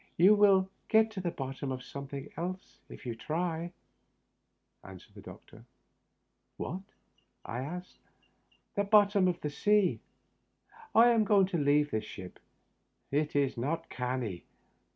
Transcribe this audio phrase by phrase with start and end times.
[0.25, 3.71] "You wiU get to the bottom of something else if you try,"
[4.83, 5.63] answered the doctor.
[6.57, 6.81] "What?"
[7.45, 7.99] I asked."
[8.75, 9.99] The bottom of the sea.
[10.95, 12.39] I am going to leave this ship.
[13.11, 14.43] It is not canny."